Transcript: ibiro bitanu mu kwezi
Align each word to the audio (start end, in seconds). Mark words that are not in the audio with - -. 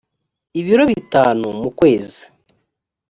ibiro 0.59 0.83
bitanu 0.91 1.45
mu 1.59 1.69
kwezi 1.77 2.21